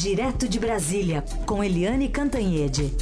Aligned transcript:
Direto 0.00 0.48
de 0.48 0.60
Brasília, 0.60 1.24
com 1.44 1.64
Eliane 1.64 2.08
Cantanhede. 2.08 2.92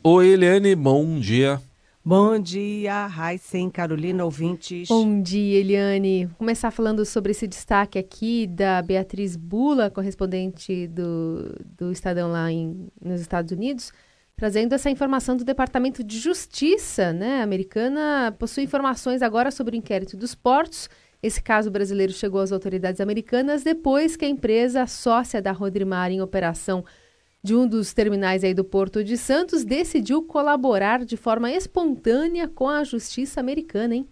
Oi, 0.00 0.28
Eliane, 0.28 0.76
bom 0.76 1.18
dia. 1.18 1.60
Bom 2.04 2.38
dia, 2.38 3.08
Raíssen, 3.08 3.68
Carolina, 3.68 4.24
ouvintes. 4.24 4.86
Bom 4.86 5.20
dia, 5.20 5.58
Eliane. 5.58 6.26
Vou 6.26 6.36
começar 6.36 6.70
falando 6.70 7.04
sobre 7.04 7.32
esse 7.32 7.48
destaque 7.48 7.98
aqui 7.98 8.46
da 8.46 8.80
Beatriz 8.80 9.34
Bula, 9.34 9.90
correspondente 9.90 10.86
do, 10.86 11.52
do 11.76 11.90
Estadão 11.90 12.30
lá 12.30 12.52
em, 12.52 12.86
nos 13.04 13.20
Estados 13.20 13.50
Unidos, 13.50 13.90
trazendo 14.36 14.74
essa 14.74 14.90
informação 14.90 15.36
do 15.36 15.44
Departamento 15.44 16.02
de 16.02 16.18
Justiça 16.18 17.12
né, 17.12 17.42
americana. 17.42 18.34
Possui 18.38 18.64
informações 18.64 19.22
agora 19.22 19.50
sobre 19.50 19.76
o 19.76 19.78
inquérito 19.78 20.16
dos 20.16 20.34
portos. 20.34 20.88
Esse 21.22 21.42
caso 21.42 21.70
brasileiro 21.70 22.12
chegou 22.12 22.40
às 22.40 22.52
autoridades 22.52 23.00
americanas 23.00 23.62
depois 23.62 24.16
que 24.16 24.24
a 24.24 24.28
empresa 24.28 24.86
sócia 24.86 25.40
da 25.40 25.52
Rodrimar 25.52 26.10
em 26.10 26.20
operação 26.20 26.84
de 27.42 27.54
um 27.54 27.66
dos 27.66 27.92
terminais 27.92 28.42
aí 28.42 28.54
do 28.54 28.64
Porto 28.64 29.04
de 29.04 29.16
Santos 29.18 29.64
decidiu 29.64 30.22
colaborar 30.22 31.04
de 31.04 31.16
forma 31.16 31.50
espontânea 31.50 32.48
com 32.48 32.68
a 32.68 32.82
justiça 32.84 33.38
americana, 33.38 33.94
hein? 33.94 34.08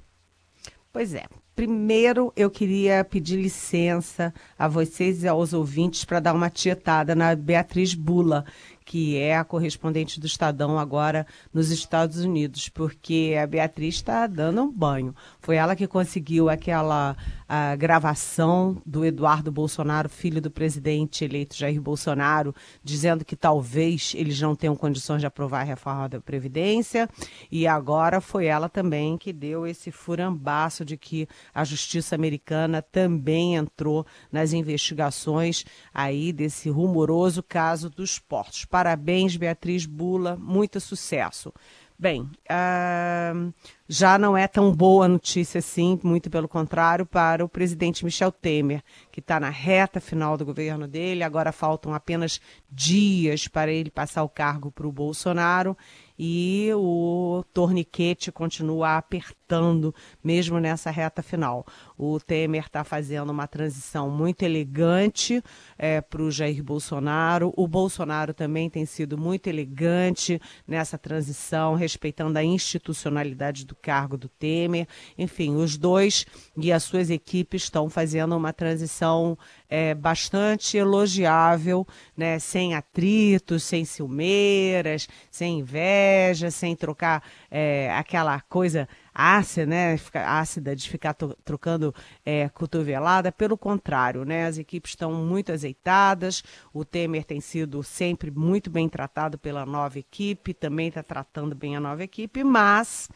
Pois 0.93 1.15
é. 1.15 1.24
Primeiro, 1.54 2.32
eu 2.34 2.51
queria 2.51 3.04
pedir 3.04 3.37
licença 3.37 4.32
a 4.59 4.66
vocês 4.68 5.23
e 5.23 5.29
aos 5.29 5.52
ouvintes 5.52 6.04
para 6.04 6.18
dar 6.18 6.34
uma 6.34 6.48
tietada 6.48 7.15
na 7.15 7.34
Beatriz 7.34 7.95
Bula, 7.95 8.45
que 8.84 9.16
é 9.18 9.36
a 9.36 9.45
correspondente 9.45 10.20
do 10.20 10.27
Estadão 10.27 10.78
agora 10.78 11.27
nos 11.52 11.70
Estados 11.70 12.18
Unidos, 12.18 12.68
porque 12.68 13.34
a 13.40 13.46
Beatriz 13.46 13.96
está 13.96 14.27
dando 14.27 14.62
um 14.62 14.70
banho. 14.70 15.14
Foi 15.40 15.56
ela 15.56 15.77
que 15.77 15.86
conseguiu 15.86 16.48
aquela 16.48 17.16
a 17.54 17.76
gravação 17.76 18.80
do 18.87 19.04
Eduardo 19.04 19.52
Bolsonaro, 19.52 20.09
filho 20.09 20.40
do 20.40 20.51
presidente 20.51 21.23
eleito 21.23 21.54
Jair 21.54 21.79
Bolsonaro, 21.82 22.54
dizendo 22.82 23.26
que 23.26 23.37
talvez 23.37 24.15
eles 24.16 24.40
não 24.40 24.57
tenham 24.57 24.74
condições 24.74 25.20
de 25.20 25.26
aprovar 25.26 25.60
a 25.60 25.64
reforma 25.64 26.09
da 26.09 26.18
Previdência. 26.18 27.07
E 27.51 27.66
agora 27.66 28.23
foi 28.23 28.46
ela 28.46 28.70
também 28.70 29.18
que 29.18 29.35
deu 29.35 29.66
esse 29.66 29.90
furambaço 29.90 30.82
de 30.82 30.96
que 30.96 31.29
a 31.54 31.62
justiça 31.62 32.14
americana 32.14 32.80
também 32.80 33.57
entrou 33.57 34.07
nas 34.32 34.54
investigações 34.54 35.66
aí 35.92 36.32
desse 36.32 36.70
rumoroso 36.70 37.42
caso 37.42 37.90
dos 37.90 38.18
portos. 38.18 38.64
Parabéns, 38.73 39.37
Beatriz 39.37 39.84
Bula, 39.84 40.34
muito 40.34 40.80
sucesso. 40.80 41.52
Bem, 41.98 42.23
uh, 42.23 43.52
já 43.87 44.16
não 44.18 44.34
é 44.34 44.48
tão 44.48 44.74
boa 44.74 45.06
notícia 45.06 45.59
assim, 45.59 46.01
muito 46.02 46.30
pelo 46.30 46.48
contrário, 46.48 47.04
para 47.04 47.45
o 47.45 47.48
presidente 47.51 48.02
Michel 48.02 48.32
Temer, 48.32 48.82
que 49.12 49.20
está 49.20 49.38
na 49.38 49.51
reta 49.51 50.01
final 50.01 50.38
do 50.38 50.45
governo 50.46 50.88
dele. 50.88 51.23
Agora 51.23 51.52
faltam 51.52 51.92
apenas 51.92 52.40
dias 52.70 53.46
para 53.46 53.70
ele 53.70 53.90
passar 53.90 54.23
o 54.23 54.29
cargo 54.29 54.73
para 54.73 54.86
o 54.86 54.90
Bolsonaro 54.90 55.76
e 56.18 56.70
o 56.74 57.45
torniquete 57.52 58.32
continua 58.32 58.96
apertando, 58.96 59.95
mesmo 60.24 60.59
nessa 60.59 60.90
reta 60.90 61.23
final. 61.23 61.66
O 62.04 62.18
Temer 62.18 62.64
está 62.64 62.82
fazendo 62.82 63.30
uma 63.30 63.46
transição 63.46 64.10
muito 64.10 64.42
elegante 64.42 65.41
é, 65.78 66.00
para 66.00 66.20
o 66.20 66.32
Jair 66.32 66.60
Bolsonaro. 66.60 67.54
O 67.56 67.69
Bolsonaro 67.69 68.34
também 68.34 68.69
tem 68.69 68.84
sido 68.84 69.16
muito 69.16 69.47
elegante 69.47 70.41
nessa 70.66 70.98
transição, 70.98 71.76
respeitando 71.76 72.36
a 72.36 72.42
institucionalidade 72.42 73.64
do 73.64 73.76
cargo 73.76 74.16
do 74.16 74.28
Temer. 74.28 74.88
Enfim, 75.16 75.54
os 75.54 75.78
dois 75.78 76.26
e 76.56 76.72
as 76.72 76.82
suas 76.82 77.08
equipes 77.08 77.62
estão 77.62 77.88
fazendo 77.88 78.36
uma 78.36 78.53
transição 78.53 79.38
é, 79.69 79.94
bastante 79.94 80.76
elogiável, 80.76 81.86
né? 82.16 82.41
sem 82.41 82.74
atritos, 82.74 83.62
sem 83.62 83.84
ciumeiras, 83.84 85.06
sem 85.30 85.60
inveja, 85.60 86.50
sem 86.50 86.74
trocar 86.74 87.22
é, 87.48 87.94
aquela 87.94 88.41
coisa 88.41 88.88
ácida, 89.14 89.66
né? 89.66 89.98
ácida 90.14 90.74
de 90.74 90.88
ficar 90.88 91.14
trocando 91.44 91.94
é, 92.24 92.48
cotovelada. 92.48 93.30
Pelo 93.32 93.56
contrário, 93.56 94.24
né? 94.24 94.46
as 94.46 94.58
equipes 94.58 94.92
estão 94.92 95.12
muito 95.12 95.52
azeitadas. 95.52 96.42
O 96.72 96.84
Temer 96.84 97.24
tem 97.24 97.40
sido 97.40 97.82
sempre 97.82 98.30
muito 98.30 98.70
bem 98.70 98.88
tratado 98.88 99.38
pela 99.38 99.66
nova 99.66 99.98
equipe, 99.98 100.54
também 100.54 100.88
está 100.88 101.02
tratando 101.02 101.54
bem 101.54 101.76
a 101.76 101.80
nova 101.80 102.02
equipe, 102.02 102.42
mas 102.44 103.08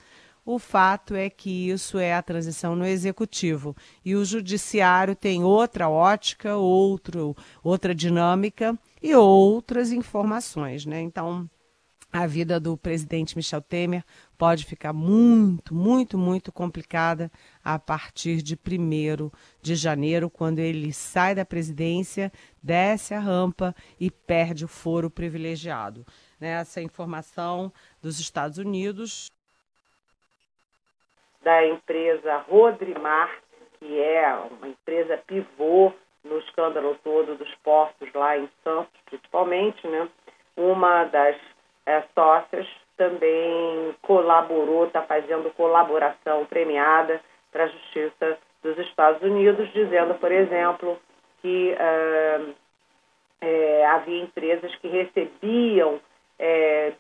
o 0.46 0.60
fato 0.60 1.14
é 1.16 1.28
que 1.28 1.70
isso 1.70 1.98
é 1.98 2.14
a 2.14 2.22
transição 2.22 2.76
no 2.76 2.86
executivo 2.86 3.74
e 4.04 4.14
o 4.14 4.24
judiciário 4.24 5.16
tem 5.16 5.42
outra 5.42 5.88
ótica, 5.88 6.54
outro, 6.54 7.36
outra 7.64 7.92
dinâmica 7.92 8.78
e 9.02 9.12
outras 9.12 9.90
informações, 9.90 10.86
né? 10.86 11.00
Então, 11.00 11.50
a 12.16 12.26
vida 12.26 12.58
do 12.58 12.76
presidente 12.76 13.36
Michel 13.36 13.60
Temer 13.60 14.02
pode 14.38 14.64
ficar 14.64 14.92
muito, 14.92 15.74
muito, 15.74 16.16
muito 16.16 16.50
complicada 16.50 17.30
a 17.62 17.78
partir 17.78 18.42
de 18.42 18.54
1 18.54 19.30
de 19.60 19.74
janeiro, 19.74 20.30
quando 20.30 20.58
ele 20.58 20.92
sai 20.92 21.34
da 21.34 21.44
presidência, 21.44 22.32
desce 22.62 23.14
a 23.14 23.20
rampa 23.20 23.74
e 24.00 24.10
perde 24.10 24.64
o 24.64 24.68
foro 24.68 25.10
privilegiado. 25.10 26.06
Né? 26.40 26.50
Essa 26.50 26.80
informação 26.80 27.72
dos 28.00 28.18
Estados 28.18 28.58
Unidos 28.58 29.30
da 31.42 31.64
empresa 31.64 32.38
Rodrimar, 32.38 33.30
que 33.78 34.00
é 34.00 34.34
uma 34.50 34.66
empresa 34.66 35.16
pivô 35.28 35.92
no 36.24 36.38
escândalo 36.40 36.98
todo 37.04 37.36
dos 37.36 37.54
portos 37.62 38.12
lá 38.12 38.36
em 38.36 38.50
Santos, 38.64 39.00
principalmente, 39.04 39.86
né? 39.86 40.08
Uma 40.56 41.04
das 41.04 41.36
é, 41.86 42.02
sócias 42.14 42.66
também 42.96 43.94
colaborou, 44.02 44.86
está 44.86 45.02
fazendo 45.02 45.54
colaboração 45.54 46.44
premiada 46.46 47.20
para 47.52 47.64
a 47.64 47.68
Justiça 47.68 48.38
dos 48.62 48.78
Estados 48.78 49.22
Unidos, 49.22 49.72
dizendo, 49.72 50.14
por 50.14 50.32
exemplo, 50.32 50.98
que 51.40 51.74
é, 51.78 52.40
é, 53.40 53.86
havia 53.86 54.22
empresas 54.22 54.74
que 54.76 54.88
recebiam 54.88 56.00
é, 56.38 56.92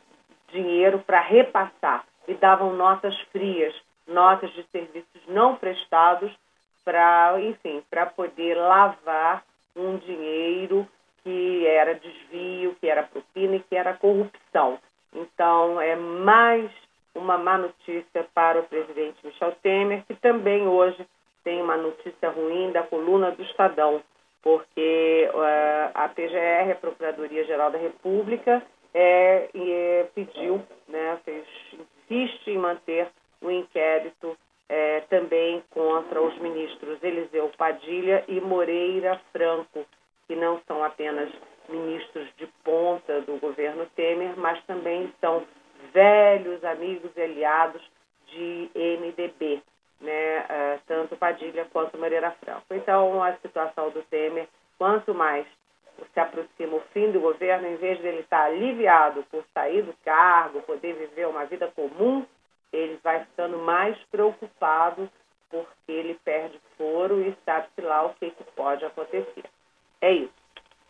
dinheiro 0.48 1.00
para 1.00 1.20
repassar 1.20 2.04
e 2.28 2.34
davam 2.34 2.74
notas 2.74 3.18
frias 3.32 3.74
notas 4.06 4.52
de 4.52 4.62
serviços 4.70 5.26
não 5.26 5.56
prestados 5.56 6.32
para, 6.84 7.40
enfim, 7.40 7.82
para 7.90 8.06
poder 8.06 8.54
lavar 8.54 9.44
um 9.74 9.96
dinheiro 9.96 10.86
que 11.26 11.66
era 11.66 11.96
desvio, 11.96 12.76
que 12.80 12.88
era 12.88 13.02
propina 13.02 13.56
e 13.56 13.60
que 13.60 13.74
era 13.74 13.94
corrupção. 13.94 14.78
Então, 15.12 15.80
é 15.80 15.96
mais 15.96 16.70
uma 17.16 17.36
má 17.36 17.58
notícia 17.58 18.24
para 18.32 18.60
o 18.60 18.62
presidente 18.62 19.18
Michel 19.26 19.50
Temer, 19.60 20.04
que 20.06 20.14
também 20.14 20.68
hoje 20.68 21.04
tem 21.42 21.60
uma 21.60 21.76
notícia 21.76 22.30
ruim 22.30 22.70
da 22.70 22.84
coluna 22.84 23.32
do 23.32 23.42
Estadão, 23.42 24.00
porque 24.40 25.28
uh, 25.34 25.90
a 25.94 26.08
PGR, 26.10 26.70
a 26.70 26.76
Procuradoria-Geral 26.76 27.72
da 27.72 27.78
República, 27.78 28.62
é, 28.94 29.48
é, 29.52 30.06
pediu, 30.14 30.62
né, 30.86 31.18
fez, 31.24 31.44
insiste 32.08 32.52
em 32.52 32.58
manter 32.58 33.08
o 33.42 33.50
inquérito 33.50 34.38
é, 34.68 35.00
também 35.10 35.60
contra 35.70 36.22
os 36.22 36.38
ministros 36.38 37.02
Eliseu 37.02 37.50
Padilha 37.58 38.22
e 38.28 38.40
Moreira 38.40 39.20
Franco, 39.32 39.84
que 40.26 40.34
não 40.34 40.60
são 40.66 40.82
apenas 40.82 41.30
ministros 41.68 42.28
de 42.36 42.46
ponta 42.64 43.20
do 43.22 43.38
governo 43.38 43.86
Temer, 43.96 44.36
mas 44.36 44.62
também 44.64 45.12
são 45.20 45.44
velhos 45.92 46.62
amigos 46.64 47.10
e 47.16 47.22
aliados 47.22 47.82
de 48.28 48.70
MDB, 48.74 49.62
né? 50.00 50.40
Uh, 50.40 50.80
tanto 50.86 51.16
Padilha 51.16 51.66
quanto 51.72 51.98
Moreira 51.98 52.30
Franco. 52.42 52.66
Então, 52.70 53.22
a 53.22 53.34
situação 53.36 53.90
do 53.90 54.02
Temer, 54.02 54.48
quanto 54.78 55.14
mais 55.14 55.46
se 56.12 56.20
aproxima 56.20 56.76
o 56.76 56.82
fim 56.92 57.10
do 57.10 57.20
governo, 57.20 57.66
em 57.66 57.76
vez 57.76 57.98
dele 58.00 58.20
estar 58.20 58.44
aliviado 58.44 59.24
por 59.30 59.44
sair 59.54 59.82
do 59.82 59.94
cargo, 60.04 60.62
poder 60.62 60.94
viver 60.94 61.26
uma 61.26 61.46
vida 61.46 61.68
comum, 61.68 62.26
ele 62.72 62.98
vai 63.02 63.24
ficando 63.24 63.58
mais 63.58 63.96
preocupado 64.10 65.08
porque 65.48 65.92
ele 65.92 66.18
perde 66.24 66.60
foro 66.76 67.22
e 67.22 67.34
sabe-se 67.44 67.80
lá 67.80 68.04
o 68.04 68.14
que, 68.14 68.30
que 68.30 68.44
pode 68.52 68.84
acontecer. 68.84 69.44
É 70.00 70.14
isso. 70.14 70.30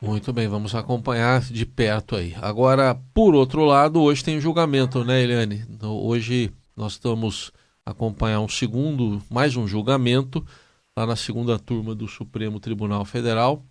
Muito 0.01 0.33
bem, 0.33 0.47
vamos 0.47 0.75
acompanhar 0.75 1.41
de 1.41 1.65
perto 1.65 2.17
aí. 2.17 2.35
Agora, 2.41 2.95
por 3.15 3.35
outro 3.35 3.65
lado, 3.65 4.03
hoje 4.03 4.23
tem 4.23 4.41
julgamento, 4.41 5.05
né, 5.05 5.23
Eliane? 5.23 5.65
Hoje 5.83 6.53
nós 6.77 6.93
estamos 6.93 7.51
acompanhar 7.85 8.41
um 8.41 8.49
segundo, 8.49 9.23
mais 9.31 9.57
um 9.57 9.67
julgamento 9.67 10.45
lá 10.97 11.07
na 11.07 11.17
segunda 11.17 11.59
turma 11.59 11.95
do 11.95 12.07
Supremo 12.07 12.61
Tribunal 12.61 13.05
Federal 13.05 13.63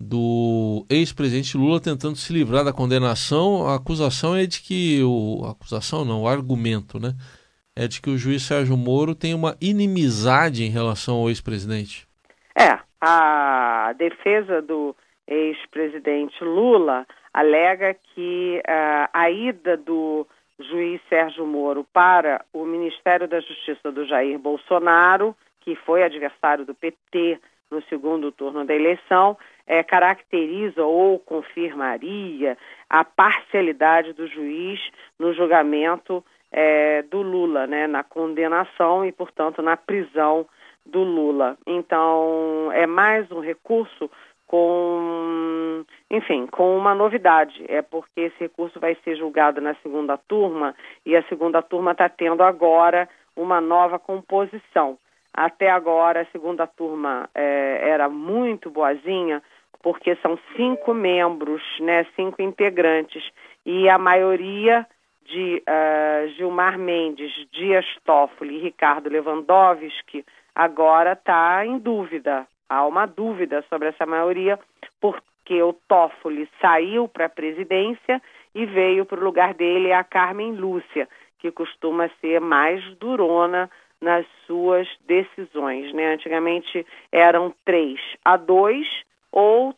do 0.00 0.86
ex-presidente 0.88 1.56
Lula 1.56 1.80
tentando 1.80 2.16
se 2.16 2.32
livrar 2.32 2.64
da 2.64 2.72
condenação. 2.72 3.66
A 3.66 3.74
acusação 3.74 4.36
é 4.36 4.46
de 4.46 4.60
que 4.60 5.02
o 5.02 5.44
acusação 5.44 6.04
não, 6.04 6.22
o 6.22 6.28
argumento, 6.28 7.00
né, 7.00 7.14
é 7.74 7.88
de 7.88 8.00
que 8.00 8.10
o 8.10 8.18
juiz 8.18 8.42
Sérgio 8.42 8.76
Moro 8.76 9.14
tem 9.14 9.34
uma 9.34 9.56
inimizade 9.60 10.64
em 10.64 10.70
relação 10.70 11.16
ao 11.16 11.28
ex-presidente. 11.28 12.06
É, 12.56 12.78
a 13.00 13.57
defesa 13.92 14.62
do 14.62 14.94
ex-presidente 15.26 16.42
Lula 16.42 17.06
alega 17.32 17.94
que 18.14 18.62
uh, 18.66 19.08
a 19.12 19.30
ida 19.30 19.76
do 19.76 20.26
juiz 20.58 21.00
Sérgio 21.08 21.46
Moro 21.46 21.84
para 21.92 22.44
o 22.52 22.64
Ministério 22.64 23.28
da 23.28 23.40
Justiça 23.40 23.92
do 23.92 24.06
Jair 24.06 24.38
Bolsonaro, 24.38 25.36
que 25.60 25.76
foi 25.76 26.02
adversário 26.02 26.64
do 26.64 26.74
PT 26.74 27.38
no 27.70 27.82
segundo 27.82 28.32
turno 28.32 28.64
da 28.64 28.74
eleição, 28.74 29.36
é, 29.66 29.82
caracteriza 29.82 30.82
ou 30.82 31.18
confirmaria 31.18 32.56
a 32.88 33.04
parcialidade 33.04 34.14
do 34.14 34.26
juiz 34.26 34.80
no 35.18 35.34
julgamento 35.34 36.24
é, 36.50 37.02
do 37.02 37.20
Lula, 37.20 37.66
né, 37.66 37.86
na 37.86 38.02
condenação 38.02 39.04
e, 39.04 39.12
portanto, 39.12 39.60
na 39.60 39.76
prisão 39.76 40.46
do 40.86 41.02
Lula. 41.02 41.56
Então, 41.66 42.70
é 42.72 42.86
mais 42.86 43.30
um 43.30 43.40
recurso 43.40 44.10
com, 44.46 45.84
enfim, 46.10 46.46
com 46.46 46.76
uma 46.76 46.94
novidade. 46.94 47.64
É 47.68 47.82
porque 47.82 48.22
esse 48.22 48.40
recurso 48.40 48.80
vai 48.80 48.96
ser 49.04 49.16
julgado 49.16 49.60
na 49.60 49.74
segunda 49.76 50.16
turma 50.16 50.74
e 51.04 51.14
a 51.14 51.22
segunda 51.24 51.62
turma 51.62 51.92
está 51.92 52.08
tendo 52.08 52.42
agora 52.42 53.08
uma 53.36 53.60
nova 53.60 53.98
composição. 53.98 54.98
Até 55.32 55.70
agora, 55.70 56.22
a 56.22 56.32
segunda 56.32 56.66
turma 56.66 57.28
é, 57.34 57.90
era 57.90 58.08
muito 58.08 58.70
boazinha, 58.70 59.42
porque 59.82 60.16
são 60.16 60.38
cinco 60.56 60.92
membros, 60.92 61.62
né, 61.80 62.04
cinco 62.16 62.42
integrantes, 62.42 63.22
e 63.64 63.88
a 63.88 63.98
maioria 63.98 64.84
de 65.24 65.62
uh, 65.68 66.28
Gilmar 66.30 66.78
Mendes, 66.78 67.30
Dias 67.52 67.84
Toffoli 68.04 68.56
e 68.56 68.60
Ricardo 68.60 69.10
Lewandowski 69.10 70.24
agora 70.58 71.12
está 71.12 71.64
em 71.64 71.78
dúvida. 71.78 72.44
Há 72.68 72.84
uma 72.84 73.06
dúvida 73.06 73.64
sobre 73.70 73.88
essa 73.88 74.04
maioria, 74.04 74.58
porque 75.00 75.62
o 75.62 75.72
Toffoli 75.72 76.50
saiu 76.60 77.06
para 77.06 77.26
a 77.26 77.30
presidência 77.30 78.20
e 78.52 78.66
veio 78.66 79.06
para 79.06 79.20
o 79.20 79.24
lugar 79.24 79.54
dele 79.54 79.92
a 79.92 80.02
Carmen 80.02 80.56
Lúcia, 80.56 81.08
que 81.38 81.52
costuma 81.52 82.10
ser 82.20 82.40
mais 82.40 82.84
durona 82.96 83.70
nas 84.00 84.26
suas 84.48 84.88
decisões. 85.06 85.92
Né? 85.94 86.14
Antigamente 86.14 86.84
eram 87.12 87.54
três 87.64 88.00
a 88.24 88.36
dois 88.36 88.86
ou 89.30 89.72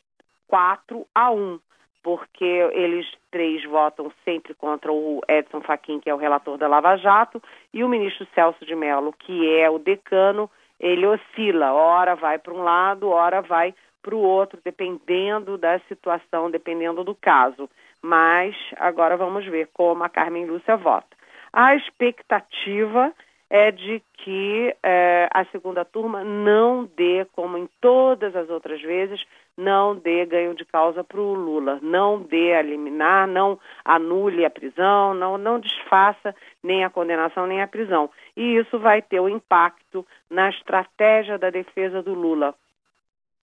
4 0.48 1.06
a 1.14 1.30
1, 1.30 1.60
porque 2.02 2.44
eles 2.72 3.06
três 3.30 3.62
votam 3.64 4.10
sempre 4.24 4.54
contra 4.54 4.90
o 4.90 5.20
Edson 5.28 5.60
Fachin, 5.60 6.00
que 6.00 6.08
é 6.08 6.14
o 6.14 6.18
relator 6.18 6.56
da 6.56 6.66
Lava 6.66 6.96
Jato, 6.96 7.40
e 7.72 7.84
o 7.84 7.88
ministro 7.88 8.26
Celso 8.34 8.64
de 8.64 8.74
Mello, 8.74 9.12
que 9.12 9.54
é 9.54 9.68
o 9.68 9.78
decano, 9.78 10.50
ele 10.80 11.06
oscila, 11.06 11.72
ora 11.72 12.16
vai 12.16 12.38
para 12.38 12.54
um 12.54 12.62
lado, 12.62 13.08
ora 13.10 13.42
vai 13.42 13.74
para 14.02 14.14
o 14.14 14.20
outro, 14.20 14.58
dependendo 14.64 15.58
da 15.58 15.78
situação, 15.80 16.50
dependendo 16.50 17.04
do 17.04 17.14
caso. 17.14 17.68
Mas 18.02 18.56
agora 18.78 19.16
vamos 19.16 19.44
ver 19.44 19.68
como 19.74 20.02
a 20.02 20.08
Carmen 20.08 20.46
Lúcia 20.46 20.76
vota. 20.76 21.14
A 21.52 21.76
expectativa 21.76 23.12
é 23.50 23.72
de 23.72 24.00
que 24.14 24.76
é, 24.80 25.28
a 25.34 25.44
segunda 25.46 25.84
turma 25.84 26.22
não 26.22 26.88
dê, 26.96 27.26
como 27.32 27.58
em 27.58 27.68
todas 27.80 28.36
as 28.36 28.48
outras 28.48 28.80
vezes, 28.80 29.20
não 29.56 29.96
dê 29.96 30.24
ganho 30.24 30.54
de 30.54 30.64
causa 30.64 31.02
para 31.02 31.20
o 31.20 31.34
Lula, 31.34 31.80
não 31.82 32.22
dê 32.22 32.54
a 32.54 32.62
liminar, 32.62 33.26
não 33.26 33.58
anule 33.84 34.44
a 34.44 34.50
prisão, 34.50 35.14
não, 35.14 35.36
não 35.36 35.58
desfaça 35.58 36.34
nem 36.62 36.84
a 36.84 36.90
condenação 36.90 37.46
nem 37.46 37.60
a 37.60 37.66
prisão. 37.66 38.08
E 38.36 38.56
isso 38.56 38.78
vai 38.78 39.02
ter 39.02 39.20
um 39.20 39.28
impacto 39.28 40.06
na 40.30 40.48
estratégia 40.50 41.36
da 41.36 41.50
defesa 41.50 42.00
do 42.00 42.14
Lula. 42.14 42.54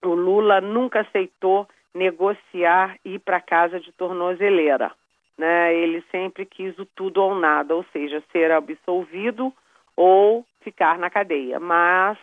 O 0.01 0.13
Lula 0.13 0.62
nunca 0.62 1.01
aceitou 1.01 1.68
negociar 1.94 2.98
e 3.03 3.15
ir 3.15 3.19
para 3.19 3.42
casa 3.42 3.77
de 3.77 3.92
tornozeleira. 3.92 4.92
Né? 5.38 5.75
Ele 5.75 6.01
sempre 6.10 6.45
quis 6.45 6.77
o 6.80 6.86
tudo 6.86 7.21
ou 7.21 7.36
nada, 7.36 7.75
ou 7.75 7.83
seja, 7.92 8.24
ser 8.31 8.51
absolvido 8.51 9.53
ou 9.98 10.46
ficar 10.62 10.98
na 10.98 11.10
cadeia. 11.10 11.60
Mas 11.60 12.18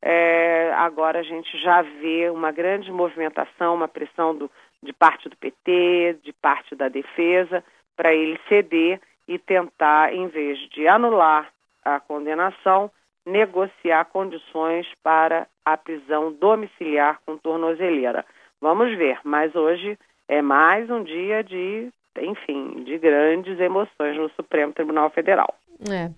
é, 0.00 0.72
agora 0.76 1.20
a 1.20 1.22
gente 1.22 1.58
já 1.60 1.82
vê 1.82 2.30
uma 2.30 2.52
grande 2.52 2.92
movimentação, 2.92 3.74
uma 3.74 3.88
pressão 3.88 4.36
do, 4.36 4.50
de 4.82 4.92
parte 4.92 5.28
do 5.28 5.36
PT, 5.36 6.18
de 6.22 6.32
parte 6.32 6.76
da 6.76 6.88
defesa, 6.88 7.64
para 7.96 8.14
ele 8.14 8.38
ceder 8.48 9.00
e 9.26 9.38
tentar, 9.38 10.14
em 10.14 10.28
vez 10.28 10.58
de 10.70 10.86
anular 10.86 11.50
a 11.84 11.98
condenação, 11.98 12.90
negociar 13.26 14.04
condições 14.06 14.86
para 15.02 15.46
a 15.64 15.76
prisão 15.76 16.32
domiciliar 16.32 17.20
com 17.26 17.36
tornozeleira. 17.36 18.24
Vamos 18.60 18.96
ver, 18.96 19.18
mas 19.24 19.54
hoje 19.54 19.98
é 20.28 20.40
mais 20.40 20.88
um 20.90 21.02
dia 21.02 21.42
de, 21.44 21.90
enfim, 22.18 22.84
de 22.84 22.98
grandes 22.98 23.58
emoções 23.60 24.16
no 24.16 24.30
Supremo 24.30 24.72
Tribunal 24.72 25.10
Federal. 25.10 25.54
É. 25.90 26.10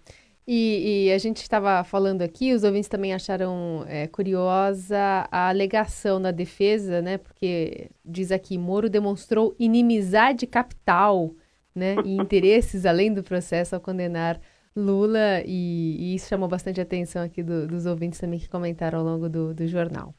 E, 0.53 1.07
e, 1.07 1.13
a 1.13 1.19
gente 1.19 1.37
estava 1.37 1.85
falando 1.85 2.23
aqui, 2.23 2.53
os 2.53 2.65
ouvintes 2.65 2.89
também 2.89 3.15
acharam 3.15 3.85
é, 3.87 4.09
curiosa 4.09 4.99
a 5.31 5.49
alegação 5.49 6.21
da 6.21 6.33
defesa, 6.33 7.01
né? 7.01 7.19
Porque 7.19 7.89
diz 8.05 8.33
aqui, 8.33 8.59
Moro 8.59 8.91
demonstrou 8.91 9.55
inimizade 9.61 10.49
capital, 10.49 11.33
né? 11.73 11.95
E 12.05 12.17
interesses 12.19 12.85
além 12.85 13.15
do 13.15 13.23
processo 13.23 13.77
ao 13.77 13.81
condenar 13.81 14.41
Lula, 14.75 15.41
e, 15.47 15.97
e 16.01 16.15
isso 16.17 16.29
chamou 16.29 16.49
bastante 16.49 16.81
atenção 16.81 17.23
aqui 17.23 17.45
do, 17.45 17.69
dos 17.69 17.87
ouvintes 17.87 18.19
também 18.19 18.41
que 18.41 18.49
comentaram 18.49 18.99
ao 18.99 19.05
longo 19.05 19.29
do, 19.29 19.55
do 19.55 19.69
jornal. 19.69 20.13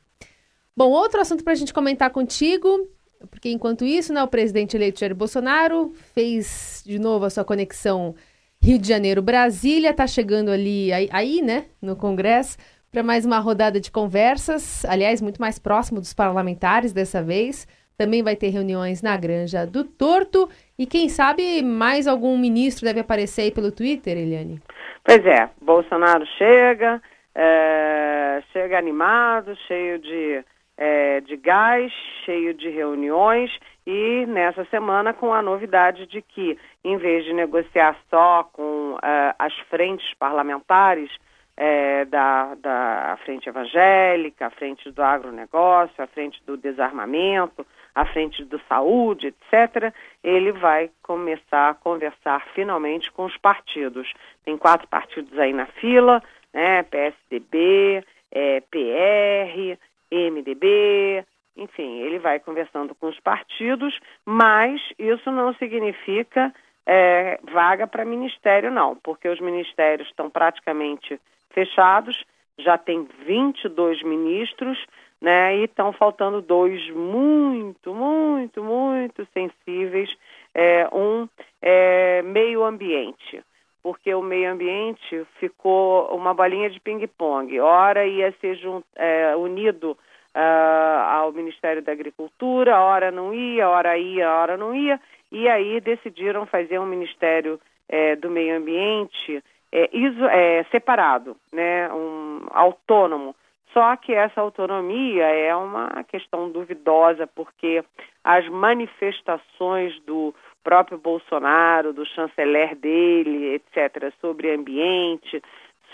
Bom, 0.73 0.91
outro 0.91 1.19
assunto 1.19 1.43
para 1.43 1.51
a 1.51 1.57
gente 1.57 1.73
comentar 1.73 2.09
contigo, 2.09 2.89
porque 3.29 3.49
enquanto 3.51 3.83
isso, 3.83 4.13
né, 4.13 4.23
o 4.23 4.29
presidente 4.29 4.77
eleito 4.77 5.01
Jair 5.01 5.13
Bolsonaro 5.13 5.91
fez 6.13 6.83
de 6.85 6.97
novo 6.99 7.25
a 7.25 7.29
sua 7.29 7.43
conexão 7.43 8.15
Rio 8.63 8.77
de 8.77 8.87
Janeiro, 8.87 9.23
Brasília, 9.23 9.89
está 9.89 10.05
chegando 10.05 10.51
ali, 10.51 10.93
aí, 10.93 11.09
aí 11.11 11.41
né, 11.41 11.65
no 11.81 11.95
Congresso, 11.95 12.59
para 12.91 13.01
mais 13.01 13.25
uma 13.25 13.39
rodada 13.39 13.79
de 13.79 13.89
conversas, 13.89 14.85
aliás, 14.85 15.19
muito 15.19 15.41
mais 15.41 15.57
próximo 15.57 15.99
dos 15.99 16.13
parlamentares 16.13 16.93
dessa 16.93 17.23
vez. 17.23 17.67
Também 17.97 18.21
vai 18.21 18.35
ter 18.35 18.49
reuniões 18.49 19.01
na 19.01 19.17
Granja 19.17 19.65
do 19.65 19.83
Torto. 19.83 20.47
E 20.77 20.85
quem 20.85 21.09
sabe 21.09 21.63
mais 21.63 22.07
algum 22.07 22.37
ministro 22.37 22.85
deve 22.85 22.99
aparecer 22.99 23.43
aí 23.43 23.51
pelo 23.51 23.71
Twitter, 23.71 24.15
Eliane? 24.15 24.61
Pois 25.03 25.25
é, 25.25 25.49
Bolsonaro 25.59 26.25
chega, 26.37 27.01
é, 27.33 28.43
chega 28.53 28.77
animado, 28.77 29.55
cheio 29.67 29.97
de, 29.97 30.43
é, 30.77 31.21
de 31.21 31.35
gás, 31.37 31.91
cheio 32.25 32.53
de 32.53 32.69
reuniões 32.69 33.49
e 33.91 34.25
nessa 34.25 34.63
semana 34.65 35.13
com 35.13 35.33
a 35.33 35.41
novidade 35.41 36.07
de 36.07 36.21
que, 36.21 36.57
em 36.81 36.95
vez 36.95 37.25
de 37.25 37.33
negociar 37.33 37.97
só 38.09 38.43
com 38.53 38.93
uh, 38.93 39.35
as 39.37 39.53
frentes 39.69 40.13
parlamentares, 40.17 41.11
é, 41.57 42.05
da, 42.05 42.55
da 42.55 43.19
frente 43.25 43.49
evangélica, 43.49 44.47
a 44.47 44.49
frente 44.49 44.89
do 44.89 45.03
agronegócio, 45.03 46.01
a 46.01 46.07
frente 46.07 46.41
do 46.45 46.55
desarmamento, 46.55 47.67
a 47.93 48.05
frente 48.05 48.43
do 48.45 48.59
saúde, 48.69 49.27
etc., 49.27 49.93
ele 50.23 50.53
vai 50.53 50.89
começar 51.03 51.69
a 51.69 51.73
conversar 51.73 52.41
finalmente 52.55 53.11
com 53.11 53.25
os 53.25 53.37
partidos. 53.37 54.11
Tem 54.45 54.57
quatro 54.57 54.87
partidos 54.87 55.37
aí 55.37 55.51
na 55.51 55.65
fila, 55.65 56.23
né? 56.53 56.83
PSDB, 56.83 58.03
é, 58.31 58.61
PR, 58.61 59.77
MDB, 60.09 61.25
enfim, 61.55 61.99
ele 62.01 62.19
vai 62.19 62.39
conversando 62.39 62.95
com 62.95 63.07
os 63.07 63.19
partidos, 63.19 63.97
mas 64.25 64.81
isso 64.97 65.31
não 65.31 65.53
significa 65.55 66.53
é, 66.85 67.39
vaga 67.51 67.85
para 67.87 68.05
ministério, 68.05 68.71
não, 68.71 68.95
porque 68.95 69.27
os 69.27 69.39
ministérios 69.39 70.07
estão 70.07 70.29
praticamente 70.29 71.19
fechados, 71.51 72.23
já 72.57 72.77
tem 72.77 73.07
22 73.25 74.01
ministros, 74.03 74.77
né, 75.21 75.57
e 75.57 75.65
estão 75.65 75.93
faltando 75.93 76.41
dois 76.41 76.89
muito, 76.89 77.93
muito, 77.93 78.63
muito 78.63 79.27
sensíveis. 79.33 80.09
É, 80.53 80.87
um 80.91 81.29
é 81.61 82.21
meio 82.23 82.63
ambiente, 82.63 83.43
porque 83.83 84.13
o 84.13 84.21
meio 84.21 84.51
ambiente 84.51 85.25
ficou 85.39 86.07
uma 86.15 86.33
bolinha 86.33 86.69
de 86.69 86.79
ping-pong. 86.79 87.59
Ora 87.59 88.05
ia 88.05 88.33
ser 88.41 88.55
junt, 88.55 88.83
é, 88.95 89.35
unido 89.35 89.95
uh, 90.35 91.01
ao 91.09 91.31
Ministério 91.31 91.81
da 91.81 91.91
Agricultura, 91.91 92.79
hora 92.79 93.11
não 93.11 93.33
ia, 93.33 93.69
hora 93.69 93.97
ia, 93.97 94.31
hora 94.31 94.57
não 94.57 94.75
ia, 94.75 94.99
e 95.31 95.47
aí 95.47 95.79
decidiram 95.79 96.45
fazer 96.45 96.79
um 96.79 96.85
Ministério 96.85 97.59
é, 97.87 98.15
do 98.15 98.29
Meio 98.29 98.57
Ambiente 98.57 99.43
é, 99.71 99.89
iso, 99.93 100.25
é, 100.25 100.63
separado, 100.71 101.37
né, 101.51 101.91
um, 101.93 102.45
autônomo. 102.51 103.35
Só 103.73 103.95
que 103.95 104.13
essa 104.13 104.41
autonomia 104.41 105.23
é 105.23 105.55
uma 105.55 106.03
questão 106.03 106.51
duvidosa, 106.51 107.25
porque 107.25 107.81
as 108.21 108.47
manifestações 108.49 109.97
do 110.01 110.35
próprio 110.61 110.97
Bolsonaro, 110.97 111.93
do 111.93 112.05
chanceler 112.05 112.75
dele, 112.75 113.55
etc., 113.55 114.13
sobre 114.19 114.53
ambiente, 114.53 115.41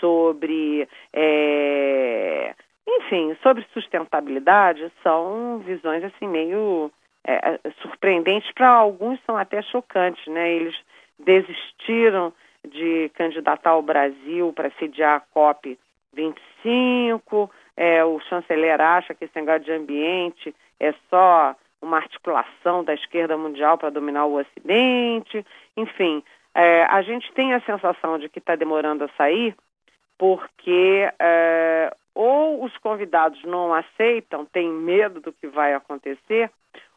sobre. 0.00 0.88
É, 1.12 2.54
enfim, 2.88 3.36
sobre 3.42 3.66
sustentabilidade, 3.74 4.90
são 5.02 5.58
visões 5.58 6.02
assim 6.04 6.26
meio 6.26 6.90
é, 7.24 7.60
surpreendentes, 7.82 8.50
para 8.52 8.70
alguns 8.70 9.20
são 9.26 9.36
até 9.36 9.60
chocantes, 9.62 10.26
né? 10.26 10.50
Eles 10.50 10.74
desistiram 11.18 12.32
de 12.66 13.10
candidatar 13.14 13.76
o 13.76 13.82
Brasil 13.82 14.52
para 14.54 14.70
sediar 14.78 15.16
a 15.16 15.20
COP 15.20 15.78
25, 16.14 17.50
é, 17.76 18.04
o 18.04 18.18
chanceler 18.20 18.80
acha 18.80 19.14
que 19.14 19.24
esse 19.24 19.36
negócio 19.36 19.64
de 19.64 19.72
ambiente 19.72 20.54
é 20.80 20.94
só 21.10 21.54
uma 21.80 21.98
articulação 21.98 22.82
da 22.82 22.94
esquerda 22.94 23.36
mundial 23.36 23.78
para 23.78 23.90
dominar 23.90 24.24
o 24.24 24.40
Ocidente, 24.40 25.44
enfim, 25.76 26.22
é, 26.54 26.84
a 26.84 27.02
gente 27.02 27.30
tem 27.34 27.54
a 27.54 27.60
sensação 27.60 28.18
de 28.18 28.28
que 28.28 28.38
está 28.38 28.56
demorando 28.56 29.04
a 29.04 29.08
sair, 29.16 29.54
porque 30.18 31.08
é, 31.20 31.94
ou 32.18 32.64
os 32.64 32.76
convidados 32.78 33.40
não 33.44 33.72
aceitam, 33.72 34.44
têm 34.44 34.68
medo 34.68 35.20
do 35.20 35.32
que 35.32 35.46
vai 35.46 35.72
acontecer, 35.72 36.50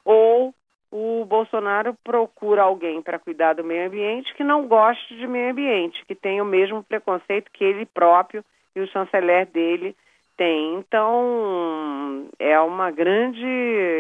ou 0.04 0.52
o 0.92 1.24
Bolsonaro 1.26 1.96
procura 2.04 2.64
alguém 2.64 3.04
para 3.04 3.20
cuidar 3.20 3.54
do 3.54 3.64
meio 3.64 3.86
ambiente 3.86 4.34
que 4.34 4.44
não 4.44 4.68
goste 4.68 5.16
de 5.16 5.28
meio 5.28 5.52
ambiente, 5.52 6.04
que 6.08 6.16
tenha 6.16 6.42
o 6.42 6.46
mesmo 6.46 6.84
preconceito 6.84 7.52
que 7.54 7.64
ele 7.64 7.86
próprio 7.86 8.44
e 8.76 8.82
o 8.82 8.88
chanceler 8.88 9.46
dele 9.46 9.96
tem. 10.36 10.74
Então, 10.74 12.28
é 12.40 12.60
uma 12.60 12.90
grande 12.90 13.46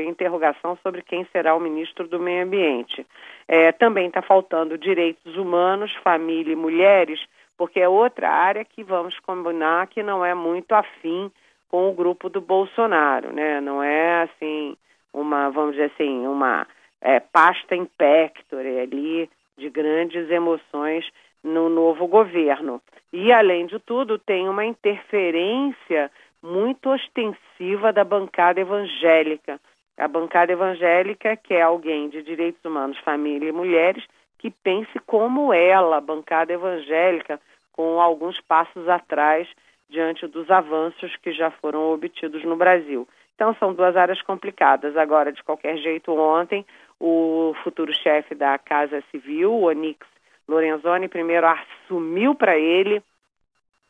interrogação 0.07 0.75
sobre 0.81 1.03
quem 1.03 1.23
será 1.31 1.55
o 1.55 1.59
ministro 1.59 2.07
do 2.07 2.19
Meio 2.19 2.45
Ambiente. 2.45 3.05
É, 3.47 3.71
também 3.71 4.07
está 4.07 4.23
faltando 4.23 4.75
direitos 4.75 5.37
humanos, 5.37 5.93
família 6.03 6.53
e 6.53 6.55
mulheres, 6.55 7.23
porque 7.61 7.79
é 7.79 7.87
outra 7.87 8.27
área 8.27 8.65
que 8.65 8.83
vamos 8.83 9.19
combinar 9.19 9.85
que 9.85 10.01
não 10.01 10.25
é 10.25 10.33
muito 10.33 10.71
afim 10.71 11.31
com 11.69 11.91
o 11.91 11.93
grupo 11.93 12.27
do 12.27 12.41
Bolsonaro, 12.41 13.31
né? 13.31 13.61
Não 13.61 13.83
é 13.83 14.23
assim 14.23 14.75
uma, 15.13 15.47
vamos 15.51 15.73
dizer 15.73 15.91
assim, 15.93 16.25
uma 16.25 16.65
é, 16.99 17.19
pasta 17.19 17.75
impectore 17.75 18.79
ali 18.79 19.29
de 19.55 19.69
grandes 19.69 20.27
emoções 20.31 21.07
no 21.43 21.69
novo 21.69 22.07
governo. 22.07 22.81
E 23.13 23.31
além 23.31 23.67
de 23.67 23.77
tudo, 23.77 24.17
tem 24.17 24.49
uma 24.49 24.65
interferência 24.65 26.09
muito 26.41 26.89
ostensiva 26.89 27.93
da 27.93 28.03
bancada 28.03 28.59
evangélica. 28.59 29.61
A 29.99 30.07
bancada 30.07 30.51
evangélica 30.51 31.37
que 31.37 31.53
é 31.53 31.61
alguém 31.61 32.09
de 32.09 32.23
direitos 32.23 32.65
humanos, 32.65 32.97
família 33.05 33.49
e 33.49 33.51
mulheres 33.51 34.03
que 34.39 34.49
pense 34.49 34.97
como 35.05 35.53
ela, 35.53 35.97
a 35.97 36.01
bancada 36.01 36.51
evangélica, 36.51 37.39
com 37.71 37.99
alguns 37.99 38.39
passos 38.41 38.87
atrás 38.87 39.47
diante 39.89 40.25
dos 40.27 40.49
avanços 40.49 41.15
que 41.17 41.31
já 41.33 41.51
foram 41.51 41.93
obtidos 41.93 42.43
no 42.43 42.55
Brasil. 42.55 43.07
Então, 43.35 43.55
são 43.55 43.73
duas 43.73 43.95
áreas 43.97 44.21
complicadas. 44.21 44.95
Agora, 44.95 45.31
de 45.31 45.43
qualquer 45.43 45.77
jeito, 45.77 46.11
ontem, 46.11 46.65
o 46.99 47.53
futuro 47.63 47.93
chefe 47.93 48.35
da 48.35 48.57
Casa 48.57 49.03
Civil, 49.11 49.51
Onix 49.51 50.05
Lorenzoni, 50.47 51.07
primeiro 51.07 51.47
assumiu 51.47 52.35
para 52.35 52.57
ele 52.57 53.01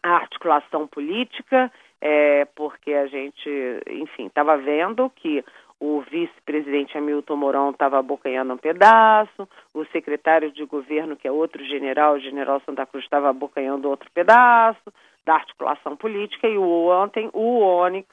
a 0.03 0.15
articulação 0.15 0.87
política, 0.87 1.71
é, 1.99 2.45
porque 2.55 2.93
a 2.93 3.05
gente, 3.07 3.49
enfim, 3.87 4.27
estava 4.27 4.57
vendo 4.57 5.09
que 5.09 5.43
o 5.81 5.99
vice-presidente 6.01 6.95
Hamilton 6.95 7.35
Mourão 7.35 7.71
estava 7.71 7.97
abocanhando 7.97 8.53
um 8.53 8.57
pedaço, 8.57 9.49
o 9.73 9.83
secretário 9.85 10.51
de 10.51 10.63
governo, 10.63 11.15
que 11.15 11.27
é 11.27 11.31
outro 11.31 11.65
general, 11.65 12.13
o 12.13 12.19
general 12.19 12.61
Santa 12.63 12.85
Cruz, 12.85 13.03
estava 13.03 13.29
abocanhando 13.29 13.89
outro 13.89 14.07
pedaço 14.13 14.93
da 15.25 15.33
articulação 15.33 15.97
política, 15.97 16.47
e 16.47 16.55
ontem 16.55 17.31
o 17.33 17.61
Onyx, 17.61 18.07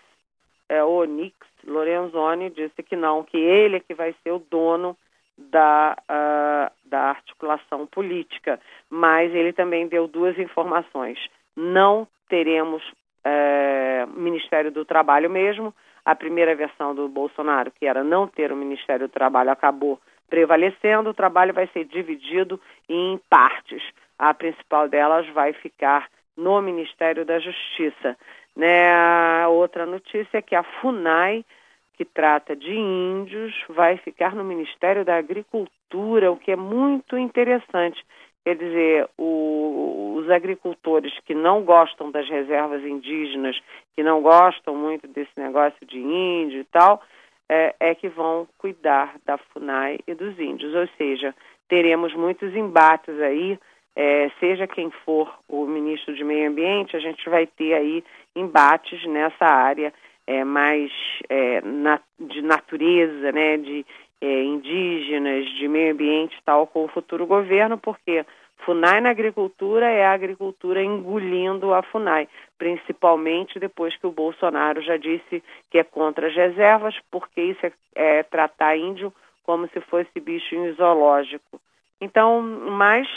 é, 0.66 0.82
o 0.82 1.02
Onix 1.02 1.36
Lorenzoni 1.66 2.48
disse 2.48 2.82
que 2.82 2.96
não, 2.96 3.22
que 3.22 3.36
ele 3.36 3.76
é 3.76 3.80
que 3.80 3.94
vai 3.94 4.14
ser 4.22 4.32
o 4.32 4.38
dono 4.38 4.96
da, 5.36 5.94
uh, 6.10 6.88
da 6.88 7.00
articulação 7.10 7.86
política. 7.86 8.58
Mas 8.88 9.34
ele 9.34 9.52
também 9.52 9.86
deu 9.86 10.08
duas 10.08 10.38
informações. 10.38 11.18
Não 11.56 12.08
teremos 12.28 12.82
uh, 12.84 14.06
Ministério 14.18 14.70
do 14.70 14.84
Trabalho 14.84 15.30
mesmo, 15.30 15.74
a 16.08 16.14
primeira 16.14 16.54
versão 16.54 16.94
do 16.94 17.06
Bolsonaro, 17.06 17.70
que 17.70 17.84
era 17.84 18.02
não 18.02 18.26
ter 18.26 18.50
o 18.50 18.56
Ministério 18.56 19.06
do 19.06 19.12
Trabalho, 19.12 19.50
acabou 19.50 20.00
prevalecendo. 20.26 21.10
O 21.10 21.14
trabalho 21.14 21.52
vai 21.52 21.66
ser 21.66 21.84
dividido 21.84 22.58
em 22.88 23.20
partes. 23.28 23.82
A 24.18 24.32
principal 24.32 24.88
delas 24.88 25.28
vai 25.34 25.52
ficar 25.52 26.08
no 26.34 26.62
Ministério 26.62 27.26
da 27.26 27.38
Justiça. 27.38 28.16
Né? 28.56 28.90
A 28.90 29.48
outra 29.48 29.84
notícia 29.84 30.38
é 30.38 30.42
que 30.42 30.54
a 30.54 30.62
FUNAI, 30.62 31.44
que 31.92 32.06
trata 32.06 32.56
de 32.56 32.74
índios, 32.74 33.54
vai 33.68 33.98
ficar 33.98 34.34
no 34.34 34.42
Ministério 34.42 35.04
da 35.04 35.16
Agricultura, 35.16 36.32
o 36.32 36.38
que 36.38 36.52
é 36.52 36.56
muito 36.56 37.18
interessante. 37.18 38.02
Quer 38.44 38.56
dizer, 38.56 39.08
o, 39.18 40.14
os 40.16 40.30
agricultores 40.30 41.12
que 41.26 41.34
não 41.34 41.62
gostam 41.62 42.10
das 42.10 42.28
reservas 42.28 42.82
indígenas, 42.84 43.60
que 43.94 44.02
não 44.02 44.22
gostam 44.22 44.74
muito 44.74 45.06
desse 45.08 45.32
negócio 45.36 45.86
de 45.86 45.98
índio 45.98 46.60
e 46.60 46.64
tal, 46.64 47.02
é, 47.48 47.74
é 47.80 47.94
que 47.94 48.08
vão 48.08 48.46
cuidar 48.58 49.16
da 49.24 49.38
FUNAI 49.38 49.98
e 50.06 50.14
dos 50.14 50.38
índios. 50.38 50.74
Ou 50.74 50.88
seja, 50.96 51.34
teremos 51.68 52.14
muitos 52.14 52.54
embates 52.54 53.18
aí, 53.20 53.58
é, 53.96 54.30
seja 54.38 54.66
quem 54.66 54.90
for 55.04 55.32
o 55.48 55.66
ministro 55.66 56.14
de 56.14 56.22
Meio 56.22 56.48
Ambiente, 56.48 56.96
a 56.96 57.00
gente 57.00 57.28
vai 57.28 57.46
ter 57.46 57.74
aí 57.74 58.04
embates 58.34 59.04
nessa 59.06 59.44
área 59.44 59.92
é, 60.26 60.44
mais 60.44 60.92
é, 61.28 61.60
na, 61.62 62.00
de 62.20 62.42
natureza, 62.42 63.32
né, 63.32 63.56
de 63.56 63.84
é, 64.20 64.42
indígenas, 64.42 65.46
de 65.56 65.68
meio 65.68 65.92
ambiente 65.92 66.36
tal, 66.44 66.66
com 66.66 66.84
o 66.84 66.88
futuro 66.88 67.26
governo, 67.26 67.78
porque 67.78 68.24
FUNAI 68.64 69.00
na 69.00 69.10
agricultura 69.10 69.86
é 69.86 70.04
a 70.04 70.12
agricultura 70.12 70.82
engolindo 70.82 71.72
a 71.72 71.82
FUNAI, 71.82 72.28
principalmente 72.58 73.58
depois 73.58 73.96
que 73.96 74.06
o 74.06 74.12
Bolsonaro 74.12 74.82
já 74.82 74.96
disse 74.96 75.42
que 75.70 75.78
é 75.78 75.84
contra 75.84 76.26
as 76.26 76.34
reservas, 76.34 76.94
porque 77.10 77.40
isso 77.40 77.64
é, 77.64 77.72
é 77.94 78.22
tratar 78.22 78.76
índio 78.76 79.12
como 79.44 79.68
se 79.68 79.80
fosse 79.82 80.20
bicho 80.20 80.54
em 80.54 80.72
zoológico. 80.72 81.60
Então, 82.00 82.42
mas 82.42 83.08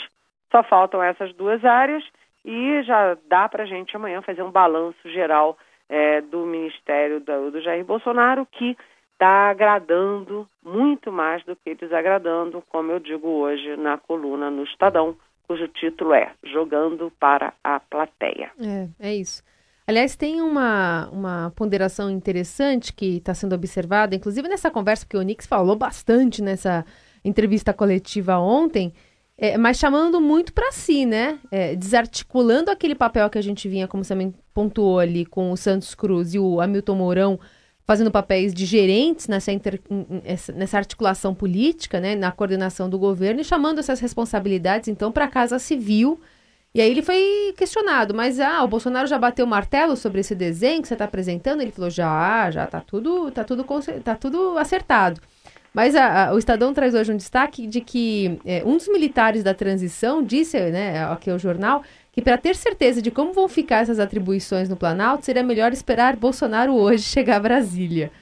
só 0.50 0.62
faltam 0.62 1.02
essas 1.02 1.34
duas 1.34 1.64
áreas 1.64 2.04
e 2.44 2.82
já 2.82 3.16
dá 3.28 3.48
para 3.48 3.64
a 3.64 3.66
gente 3.66 3.94
amanhã 3.94 4.22
fazer 4.22 4.42
um 4.42 4.50
balanço 4.50 5.08
geral 5.10 5.58
é, 5.88 6.20
do 6.22 6.46
Ministério 6.46 7.20
do, 7.20 7.50
do 7.50 7.60
Jair 7.60 7.84
Bolsonaro, 7.84 8.46
que 8.46 8.76
está 9.22 9.50
agradando 9.50 10.48
muito 10.64 11.12
mais 11.12 11.44
do 11.44 11.54
que 11.54 11.76
desagradando, 11.76 12.60
como 12.68 12.90
eu 12.90 12.98
digo 12.98 13.28
hoje 13.28 13.76
na 13.76 13.96
coluna 13.96 14.50
no 14.50 14.64
Estadão, 14.64 15.16
cujo 15.46 15.68
título 15.68 16.12
é 16.12 16.32
Jogando 16.42 17.12
para 17.20 17.54
a 17.62 17.78
Plateia. 17.78 18.50
É, 18.60 18.88
é 18.98 19.14
isso. 19.14 19.44
Aliás, 19.86 20.16
tem 20.16 20.40
uma, 20.40 21.08
uma 21.12 21.52
ponderação 21.54 22.10
interessante 22.10 22.92
que 22.92 23.18
está 23.18 23.32
sendo 23.32 23.54
observada, 23.54 24.16
inclusive 24.16 24.48
nessa 24.48 24.72
conversa, 24.72 25.06
porque 25.06 25.16
o 25.16 25.22
Nix 25.22 25.46
falou 25.46 25.76
bastante 25.76 26.42
nessa 26.42 26.84
entrevista 27.24 27.72
coletiva 27.72 28.38
ontem, 28.38 28.92
é, 29.38 29.56
mas 29.56 29.78
chamando 29.78 30.20
muito 30.20 30.52
para 30.52 30.72
si, 30.72 31.06
né? 31.06 31.38
É, 31.50 31.76
desarticulando 31.76 32.72
aquele 32.72 32.96
papel 32.96 33.30
que 33.30 33.38
a 33.38 33.42
gente 33.42 33.68
vinha, 33.68 33.86
como 33.86 34.02
você 34.02 34.14
pontuou 34.52 34.98
ali, 34.98 35.24
com 35.24 35.52
o 35.52 35.56
Santos 35.56 35.94
Cruz 35.94 36.34
e 36.34 36.40
o 36.40 36.60
Hamilton 36.60 36.94
Mourão 36.96 37.40
fazendo 37.86 38.10
papéis 38.10 38.54
de 38.54 38.64
gerentes 38.64 39.28
nessa, 39.28 39.52
inter, 39.52 39.80
nessa 40.54 40.78
articulação 40.78 41.34
política, 41.34 42.00
né, 42.00 42.14
na 42.14 42.30
coordenação 42.30 42.88
do 42.88 42.98
governo 42.98 43.40
e 43.40 43.44
chamando 43.44 43.80
essas 43.80 44.00
responsabilidades, 44.00 44.88
então, 44.88 45.10
para 45.10 45.24
a 45.24 45.28
Casa 45.28 45.58
Civil. 45.58 46.20
E 46.74 46.80
aí 46.80 46.90
ele 46.90 47.02
foi 47.02 47.52
questionado, 47.56 48.14
mas 48.14 48.40
ah, 48.40 48.64
o 48.64 48.68
Bolsonaro 48.68 49.06
já 49.06 49.18
bateu 49.18 49.44
o 49.44 49.48
martelo 49.48 49.94
sobre 49.94 50.20
esse 50.20 50.34
desenho 50.34 50.80
que 50.80 50.88
você 50.88 50.94
está 50.94 51.04
apresentando? 51.04 51.60
Ele 51.60 51.70
falou, 51.70 51.90
já, 51.90 52.50
já, 52.50 52.66
tá 52.66 52.80
tudo, 52.80 53.30
tá 53.30 53.44
tudo, 53.44 53.64
tá 54.02 54.14
tudo 54.14 54.56
acertado. 54.56 55.20
Mas 55.74 55.94
a, 55.94 56.28
a, 56.28 56.34
o 56.34 56.38
Estadão 56.38 56.72
traz 56.72 56.94
hoje 56.94 57.12
um 57.12 57.16
destaque 57.16 57.66
de 57.66 57.80
que 57.80 58.38
é, 58.44 58.62
um 58.64 58.76
dos 58.76 58.88
militares 58.88 59.42
da 59.42 59.54
transição 59.54 60.22
disse, 60.22 60.58
né, 60.70 61.04
aqui 61.04 61.30
ao 61.30 61.38
jornal, 61.38 61.82
que 62.12 62.20
para 62.22 62.36
ter 62.36 62.54
certeza 62.54 63.00
de 63.00 63.10
como 63.10 63.32
vão 63.32 63.48
ficar 63.48 63.78
essas 63.78 63.98
atribuições 63.98 64.68
no 64.68 64.76
Planalto, 64.76 65.24
seria 65.24 65.42
melhor 65.42 65.72
esperar 65.72 66.14
Bolsonaro 66.14 66.74
hoje 66.74 67.02
chegar 67.02 67.36
a 67.36 67.40
Brasília. 67.40 68.12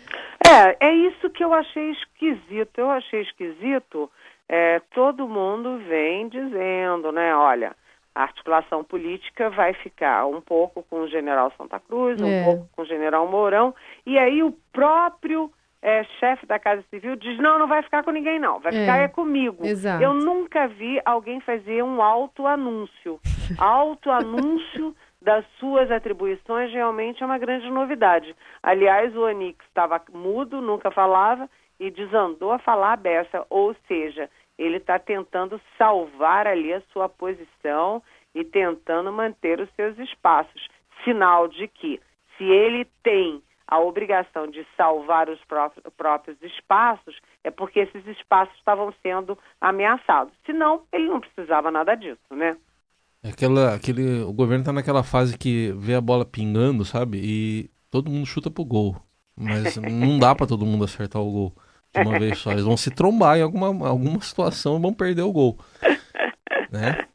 É, 0.47 0.87
é 0.87 0.95
isso 0.95 1.29
que 1.31 1.45
eu 1.45 1.53
achei 1.53 1.91
esquisito. 1.91 2.79
Eu 2.79 2.91
achei 2.91 3.23
esquisito. 3.23 4.11
É, 4.49 4.81
todo 4.95 5.29
mundo 5.29 5.79
vem 5.89 6.29
dizendo, 6.29 7.13
né? 7.13 7.35
Olha, 7.35 7.77
a 8.15 8.23
articulação 8.23 8.83
política 8.83 9.51
vai 9.51 9.75
ficar 9.75 10.27
um 10.27 10.41
pouco 10.41 10.83
com 10.89 11.03
o 11.03 11.09
general 11.09 11.53
Santa 11.57 11.79
Cruz, 11.79 12.21
um 12.21 12.27
é. 12.27 12.45
pouco 12.45 12.69
com 12.75 12.83
o 12.83 12.87
general 12.87 13.29
Mourão, 13.29 13.75
e 14.05 14.19
aí 14.19 14.43
o 14.43 14.53
próprio 14.73 15.51
é, 15.83 16.05
chefe 16.19 16.45
da 16.47 16.59
Casa 16.59 16.85
Civil 16.91 17.17
diz, 17.17 17.39
não, 17.39 17.59
não 17.59 17.67
vai 17.67 17.83
ficar 17.83 18.03
com 18.03 18.11
ninguém 18.11 18.39
não, 18.39 18.61
vai 18.61 18.75
É, 18.75 18.81
ficar 18.81 18.99
é 18.99 19.09
comigo. 19.09 19.65
exato. 19.65 20.03
Eu 20.03 20.13
nunca 20.15 20.69
vi 20.69 21.01
alguém 21.05 21.41
fazer 21.41 21.83
um 21.83 22.03
auto-anúncio. 22.03 23.19
Auto-anúncio 23.59 24.95
das 25.23 25.45
suas 25.59 25.91
atribuições 25.91 26.73
realmente 26.73 27.23
é 27.23 27.27
uma 27.27 27.39
grande 27.39 27.69
novidade. 27.71 28.35
Aliás, 28.63 29.15
o 29.17 29.23
Onix 29.23 29.59
estava 29.67 30.01
mudo, 30.13 30.61
nunca 30.61 30.91
falava, 30.91 31.49
e 31.79 31.91
desandou 31.91 32.53
a 32.53 32.59
falar 32.59 32.93
a 32.93 32.97
beça, 32.97 33.47
ou 33.49 33.75
seja, 33.89 34.31
ele 34.59 34.77
está 34.77 34.99
tentando 34.99 35.61
salvar 35.79 36.47
ali 36.47 36.73
a 36.73 36.83
sua 36.93 37.09
posição 37.09 38.03
e 38.35 38.45
tentando 38.45 39.11
manter 39.11 39.61
os 39.61 39.69
seus 39.75 39.99
espaços. 39.99 40.69
Sinal 41.05 41.49
de 41.49 41.67
que, 41.69 41.99
se 42.37 42.45
ele 42.45 42.87
tem 43.03 43.43
a 43.71 43.79
obrigação 43.79 44.49
de 44.49 44.67
salvar 44.77 45.29
os 45.29 45.39
próprios, 45.97 46.37
espaços, 46.43 47.17
é 47.45 47.51
porque 47.53 47.79
esses 47.79 48.05
espaços 48.09 48.55
estavam 48.57 48.93
sendo 49.01 49.39
ameaçados. 49.61 50.35
Senão, 50.45 50.83
ele 50.93 51.07
não 51.07 51.21
precisava 51.21 51.71
nada 51.71 51.95
disso, 51.95 52.19
né? 52.33 52.57
É 53.23 53.31
Aquela, 53.31 53.75
aquele, 53.75 54.23
o 54.23 54.33
governo 54.33 54.65
tá 54.65 54.73
naquela 54.73 55.05
fase 55.05 55.39
que 55.39 55.73
vê 55.79 55.95
a 55.95 56.01
bola 56.01 56.25
pingando, 56.25 56.85
sabe? 56.85 57.21
E 57.23 57.71
todo 57.91 58.11
mundo 58.11 58.27
chuta 58.27 58.51
pro 58.51 58.65
gol. 58.65 58.97
Mas 59.37 59.77
não 59.79 60.19
dá 60.19 60.35
pra 60.35 60.47
todo 60.47 60.67
mundo 60.67 60.85
acertar 60.85 61.23
o 61.23 61.31
gol 61.31 61.55
de 61.95 62.01
uma 62.01 62.19
vez 62.19 62.39
só. 62.39 62.51
Eles 62.51 62.65
vão 62.65 62.77
se 62.77 62.91
trombar 62.91 63.39
em 63.39 63.43
alguma, 63.43 63.89
alguma 63.89 64.21
situação 64.21 64.79
e 64.79 64.83
vão 64.83 64.93
perder 64.93 65.23
o 65.23 65.33
gol. 65.33 65.59
Né? 66.73 67.07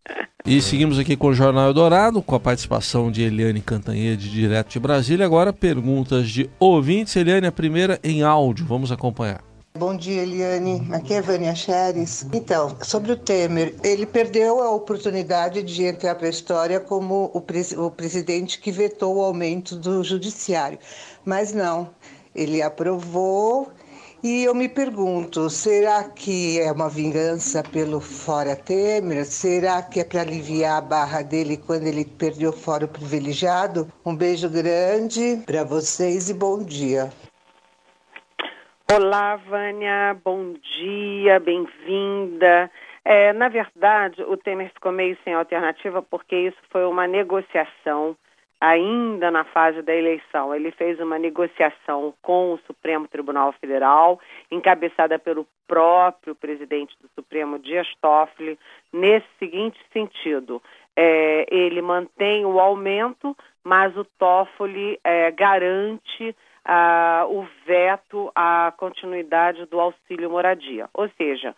E 0.47 0.61
seguimos 0.61 0.99
aqui 0.99 1.17
com 1.17 1.29
o 1.29 1.33
Jornal 1.33 1.65
Eldorado, 1.65 2.21
com 2.21 2.35
a 2.35 2.39
participação 2.39 3.09
de 3.09 3.23
Eliane 3.23 3.61
Cantanhede, 3.61 4.29
direto 4.29 4.69
de 4.69 4.79
Brasília. 4.79 5.25
Agora, 5.25 5.51
perguntas 5.51 6.29
de 6.29 6.47
ouvintes. 6.59 7.15
Eliane, 7.15 7.47
a 7.47 7.51
primeira 7.51 7.99
em 8.03 8.21
áudio. 8.21 8.63
Vamos 8.63 8.91
acompanhar. 8.91 9.43
Bom 9.75 9.97
dia, 9.97 10.21
Eliane. 10.21 10.87
Aqui 10.91 11.15
é 11.15 11.21
Vânia 11.21 11.55
Xeres. 11.55 12.27
Então, 12.31 12.77
sobre 12.83 13.11
o 13.11 13.17
Temer, 13.17 13.73
ele 13.83 14.05
perdeu 14.05 14.61
a 14.61 14.69
oportunidade 14.69 15.63
de 15.63 15.83
entrar 15.83 16.13
para 16.13 16.27
a 16.27 16.29
história 16.29 16.79
como 16.79 17.31
o, 17.33 17.41
pres 17.41 17.71
o 17.71 17.89
presidente 17.89 18.59
que 18.59 18.71
vetou 18.71 19.15
o 19.15 19.21
aumento 19.23 19.75
do 19.75 20.03
judiciário. 20.03 20.77
Mas 21.25 21.53
não, 21.53 21.89
ele 22.35 22.61
aprovou. 22.61 23.71
E 24.27 24.44
eu 24.44 24.55
me 24.55 24.67
pergunto, 24.67 25.51
será 25.51 26.10
que 26.10 26.60
é 26.60 26.72
uma 26.72 26.89
vingança 26.89 27.62
pelo 27.62 28.01
Fora 28.01 28.55
Temer? 28.55 29.24
Será 29.24 29.84
que 29.84 30.00
é 30.00 30.03
para 30.03 30.22
aliviar 30.22 30.79
a 30.79 30.82
barra 30.82 31.22
dele 31.22 31.58
quando 31.58 31.86
ele 31.86 32.03
perdeu 32.03 32.50
o 32.50 32.51
Fórum 32.51 32.88
Privilegiado? 32.88 33.86
Um 34.03 34.17
beijo 34.17 34.50
grande 34.50 35.44
para 35.46 35.63
vocês 35.63 36.27
e 36.27 36.34
bom 36.34 36.58
dia. 36.63 37.12
Olá, 38.91 39.36
Vânia, 39.36 40.17
bom 40.25 40.53
dia, 40.53 41.39
bem-vinda. 41.39 42.72
É, 43.05 43.32
na 43.32 43.48
verdade, 43.48 44.24
o 44.24 44.36
Temer 44.38 44.74
ficou 44.74 44.91
meio 44.91 45.15
sem 45.24 45.36
alternativa 45.36 46.01
porque 46.01 46.36
isso 46.36 46.58
foi 46.72 46.84
uma 46.84 47.05
negociação 47.05 48.17
ainda 48.59 49.29
na 49.29 49.43
fase 49.43 49.81
da 49.81 49.95
eleição. 49.95 50.53
Ele 50.53 50.71
fez 50.71 51.00
uma 51.00 51.19
negociação 51.19 52.13
com 52.21 52.53
o 52.53 52.59
Supremo 52.59 53.07
Tribunal 53.07 53.53
Federal, 53.53 54.19
encabeçada 54.51 55.19
pelo 55.19 55.45
próprio 55.67 56.35
presidente 56.35 56.95
do 57.01 57.09
Supremo, 57.15 57.59
Dias 57.59 57.88
Toffoli, 58.01 58.57
nesse 58.93 59.27
seguinte 59.39 59.79
sentido. 59.91 60.62
É, 60.95 61.45
ele 61.50 61.81
mantém 61.81 62.45
o 62.45 62.59
aumento, 62.59 63.35
mas 63.63 63.95
o 63.97 64.05
Toffoli 64.17 65.00
é, 65.03 65.29
garante 65.31 66.35
ah, 66.63 67.25
o 67.29 67.45
veto 67.65 68.31
à 68.33 68.74
continuidade 68.77 69.65
do 69.65 69.79
auxílio 69.79 70.29
moradia. 70.29 70.89
Ou 70.93 71.09
seja, 71.17 71.53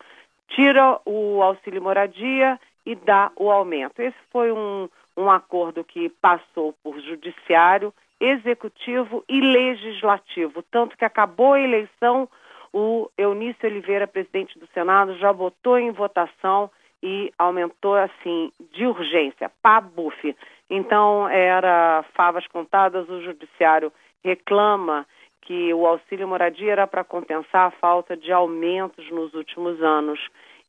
tira 0.48 1.00
o 1.04 1.42
auxílio 1.42 1.82
moradia 1.82 2.58
e 2.84 2.94
dá 2.94 3.30
o 3.36 3.50
aumento. 3.50 4.00
Esse 4.00 4.18
foi 4.30 4.52
um, 4.52 4.88
um 5.18 5.28
acordo 5.28 5.82
que 5.82 6.08
passou 6.08 6.72
por 6.82 6.98
judiciário, 7.00 7.92
executivo 8.20 9.24
e 9.28 9.40
legislativo. 9.40 10.62
Tanto 10.70 10.96
que 10.96 11.04
acabou 11.04 11.54
a 11.54 11.60
eleição, 11.60 12.28
o 12.72 13.10
Eunício 13.18 13.68
Oliveira, 13.68 14.06
presidente 14.06 14.56
do 14.58 14.68
Senado, 14.68 15.18
já 15.18 15.32
botou 15.32 15.76
em 15.76 15.90
votação 15.90 16.70
e 17.02 17.32
aumentou 17.36 17.96
assim 17.96 18.52
de 18.72 18.86
urgência, 18.86 19.50
pabuf. 19.60 20.36
Então 20.70 21.28
era 21.28 22.04
favas 22.14 22.46
contadas, 22.46 23.08
o 23.08 23.20
judiciário 23.22 23.92
reclama 24.22 25.04
que 25.42 25.72
o 25.74 25.86
auxílio 25.86 26.28
moradia 26.28 26.72
era 26.72 26.86
para 26.86 27.02
compensar 27.02 27.68
a 27.68 27.70
falta 27.72 28.16
de 28.16 28.30
aumentos 28.30 29.10
nos 29.10 29.32
últimos 29.34 29.82
anos 29.82 30.20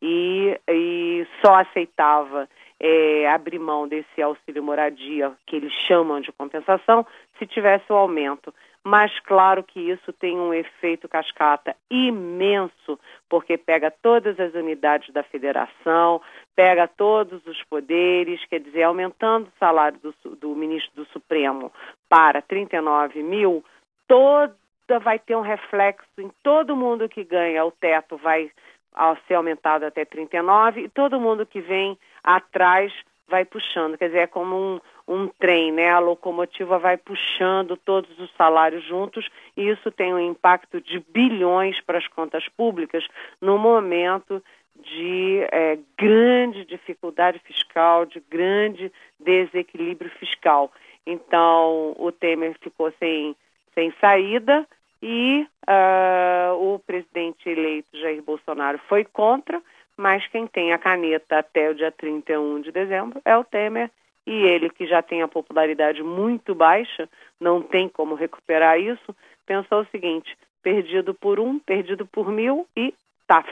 e, 0.02 0.60
e 0.70 1.28
só 1.44 1.56
aceitava 1.56 2.48
é, 2.80 3.28
abrir 3.28 3.60
mão 3.60 3.88
desse 3.88 4.22
auxílio 4.22 4.64
moradia, 4.64 5.34
que 5.46 5.56
eles 5.56 5.74
chamam 5.88 6.22
de 6.22 6.32
compensação, 6.32 7.06
se 7.38 7.46
tivesse 7.46 7.92
o 7.92 7.96
aumento. 7.96 8.54
Mas 8.84 9.20
claro 9.20 9.62
que 9.62 9.80
isso 9.80 10.14
tem 10.14 10.40
um 10.40 10.54
efeito 10.54 11.10
cascata 11.10 11.76
imenso, 11.92 12.98
porque 13.30 13.58
pega 13.58 13.92
todas 13.92 14.40
as 14.40 14.54
unidades 14.54 15.14
da 15.14 15.22
federação, 15.22 16.22
pega 16.56 16.88
todos 16.88 17.46
os 17.46 17.62
poderes, 17.66 18.44
quer 18.46 18.62
dizer, 18.62 18.84
aumentando 18.84 19.48
o 19.48 19.60
salário 19.60 20.00
do, 20.00 20.36
do 20.36 20.56
ministro 20.56 20.92
do 20.96 21.06
Supremo 21.12 21.72
para 22.08 22.42
39 22.42 23.22
mil, 23.22 23.64
toda 24.08 24.56
vai 25.02 25.20
ter 25.20 25.36
um 25.36 25.42
reflexo 25.42 26.10
em 26.18 26.32
todo 26.42 26.76
mundo 26.76 27.08
que 27.10 27.24
ganha, 27.24 27.66
o 27.66 27.72
teto 27.72 28.18
vai 28.18 28.50
ao 28.94 29.18
ser 29.28 29.36
aumentado 29.36 29.86
até 29.86 30.04
39 30.06 30.82
e 30.82 30.90
todo 30.90 31.20
mundo 31.20 31.46
que 31.46 31.62
vem 31.62 31.98
atrás 32.24 32.94
vai 33.30 33.46
puxando, 33.46 33.98
quer 33.98 34.08
dizer, 34.08 34.20
é 34.20 34.28
como 34.28 34.56
um, 34.56 34.80
um 35.08 35.28
trem, 35.28 35.72
né? 35.72 35.92
A 35.92 36.00
locomotiva 36.00 36.80
vai 36.80 36.98
puxando 36.98 37.78
todos 37.78 38.10
os 38.20 38.32
salários 38.36 38.84
juntos 38.84 39.30
e 39.56 39.70
isso 39.70 39.92
tem 39.92 40.14
um 40.14 40.20
impacto 40.20 40.82
de 40.82 41.00
bilhões 41.00 41.80
para 41.82 42.00
as 42.00 42.08
contas 42.08 42.48
públicas 42.50 43.08
no 43.40 43.58
momento 43.58 44.44
de 44.82 45.46
é, 45.52 45.78
grande 45.98 46.66
dificuldade 46.66 47.40
fiscal, 47.40 48.06
de 48.06 48.20
grande 48.20 48.92
desequilíbrio 49.20 50.10
fiscal. 50.12 50.72
Então, 51.06 51.96
o 51.98 52.12
Temer 52.12 52.56
ficou 52.60 52.92
sem, 53.00 53.36
sem 53.74 53.94
saída 54.00 54.68
e 55.02 55.48
uh, 55.68 56.54
o 56.74 56.80
presidente 56.80 57.50
eleito 57.50 57.98
Jair 57.98 58.22
Bolsonaro 58.22 58.80
foi 58.90 59.06
contra, 59.06 59.62
mas 59.96 60.26
quem 60.28 60.48
tem 60.48 60.74
a 60.74 60.78
caneta 60.78 61.40
até 61.40 61.70
o 61.70 61.76
dia 61.76 61.92
31 61.92 62.62
de 62.62 62.72
dezembro 62.72 63.22
é 63.24 63.36
o 63.38 63.44
Temer 63.44 63.90
e 64.26 64.44
ele, 64.44 64.70
que 64.70 64.86
já 64.86 65.02
tem 65.02 65.22
a 65.22 65.28
popularidade 65.28 66.04
muito 66.04 66.54
baixa, 66.54 67.10
não 67.40 67.62
tem 67.62 67.90
como 67.90 68.16
recuperar 68.16 68.80
isso, 68.80 69.16
pensou 69.46 69.82
o 69.82 69.88
seguinte: 69.88 70.38
perdido 70.62 71.14
por 71.14 71.40
um, 71.40 71.58
perdido 71.58 72.06
por 72.06 72.30
mil 72.30 72.68
e 72.76 72.94
taf, 73.26 73.52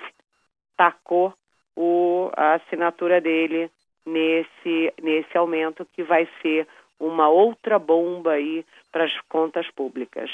tacou 0.75 1.33
o, 1.75 2.29
a 2.35 2.55
assinatura 2.55 3.19
dele 3.19 3.71
nesse, 4.05 4.93
nesse 5.01 5.37
aumento 5.37 5.87
que 5.93 6.03
vai 6.03 6.27
ser 6.41 6.67
uma 6.99 7.27
outra 7.29 7.77
bomba 7.77 8.33
aí 8.33 8.65
para 8.91 9.05
as 9.05 9.19
contas 9.29 9.69
públicas. 9.71 10.29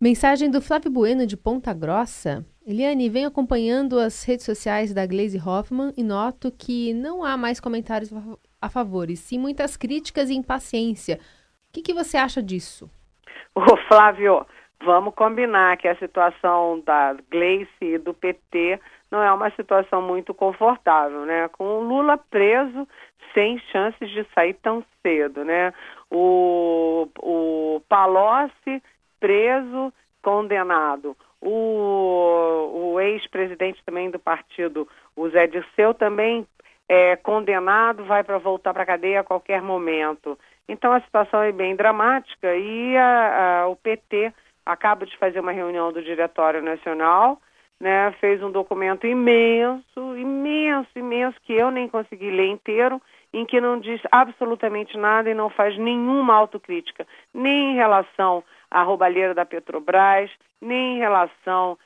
Mensagem 0.00 0.50
do 0.50 0.60
Flávio 0.60 0.90
Bueno 0.90 1.26
de 1.26 1.36
Ponta 1.36 1.72
Grossa. 1.72 2.44
Eliane, 2.66 3.08
venho 3.08 3.28
acompanhando 3.28 3.98
as 3.98 4.24
redes 4.24 4.44
sociais 4.44 4.92
da 4.92 5.06
Glaze 5.06 5.38
Hoffman 5.38 5.92
e 5.96 6.02
noto 6.02 6.50
que 6.50 6.92
não 6.92 7.22
há 7.22 7.36
mais 7.36 7.60
comentários 7.60 8.12
a 8.60 8.68
favor, 8.68 9.08
e 9.08 9.16
sim 9.16 9.38
muitas 9.38 9.76
críticas 9.76 10.30
e 10.30 10.34
impaciência. 10.34 11.20
O 11.68 11.72
que, 11.72 11.82
que 11.82 11.94
você 11.94 12.16
acha 12.16 12.42
disso? 12.42 12.90
Ô, 13.54 13.76
Flávio, 13.88 14.44
vamos 14.82 15.14
combinar 15.14 15.76
que 15.76 15.86
a 15.86 15.96
situação 15.96 16.82
da 16.84 17.16
Gleice 17.30 17.68
e 17.80 17.98
do 17.98 18.12
PT 18.12 18.80
não 19.10 19.22
é 19.22 19.32
uma 19.32 19.50
situação 19.50 20.02
muito 20.02 20.34
confortável, 20.34 21.24
né? 21.24 21.48
Com 21.48 21.64
o 21.64 21.84
Lula 21.84 22.18
preso, 22.18 22.88
sem 23.32 23.58
chances 23.70 24.10
de 24.10 24.26
sair 24.34 24.54
tão 24.54 24.84
cedo, 25.02 25.44
né? 25.44 25.72
O, 26.10 27.08
o 27.20 27.80
Palocci 27.88 28.82
preso, 29.24 29.90
condenado. 30.22 31.16
O, 31.40 32.92
o 32.92 33.00
ex-presidente 33.00 33.82
também 33.86 34.10
do 34.10 34.18
partido, 34.18 34.86
o 35.16 35.26
Zé 35.30 35.46
Dirceu, 35.46 35.94
também 35.94 36.46
é 36.86 37.16
condenado, 37.16 38.04
vai 38.04 38.22
para 38.22 38.36
voltar 38.36 38.74
para 38.74 38.82
a 38.82 38.86
cadeia 38.86 39.20
a 39.20 39.24
qualquer 39.24 39.62
momento. 39.62 40.38
Então 40.68 40.92
a 40.92 41.00
situação 41.00 41.42
é 41.42 41.52
bem 41.52 41.74
dramática 41.74 42.54
e 42.54 42.94
a, 42.98 43.62
a, 43.62 43.68
o 43.68 43.76
PT 43.76 44.30
acaba 44.66 45.06
de 45.06 45.16
fazer 45.16 45.40
uma 45.40 45.52
reunião 45.52 45.90
do 45.90 46.02
Diretório 46.02 46.62
Nacional, 46.62 47.40
né, 47.80 48.12
fez 48.20 48.42
um 48.42 48.50
documento 48.50 49.06
imenso, 49.06 50.16
imenso, 50.18 50.90
imenso, 50.96 51.38
que 51.44 51.54
eu 51.54 51.70
nem 51.70 51.88
consegui 51.88 52.30
ler 52.30 52.48
inteiro, 52.48 53.00
em 53.32 53.46
que 53.46 53.58
não 53.60 53.80
diz 53.80 54.00
absolutamente 54.12 54.96
nada 54.98 55.30
e 55.30 55.34
não 55.34 55.48
faz 55.48 55.76
nenhuma 55.78 56.34
autocrítica, 56.34 57.06
nem 57.32 57.72
em 57.72 57.74
relação 57.74 58.44
à 58.74 58.82
roubalheira 58.82 59.32
da 59.32 59.46
Petrobras, 59.46 60.28
nem 60.60 60.96
em 60.96 60.98
relação 60.98 61.78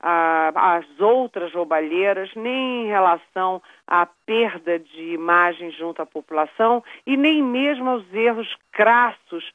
às 0.00 1.00
outras 1.00 1.52
roubalheiras, 1.52 2.30
nem 2.36 2.84
em 2.84 2.86
relação 2.86 3.60
à 3.84 4.06
perda 4.24 4.78
de 4.78 5.12
imagem 5.12 5.72
junto 5.72 6.00
à 6.00 6.06
população 6.06 6.82
e 7.04 7.16
nem 7.16 7.42
mesmo 7.42 7.90
aos 7.90 8.14
erros 8.14 8.56
crassos 8.70 9.52